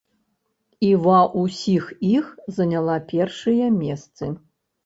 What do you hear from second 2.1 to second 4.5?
іх заняла першыя месцы.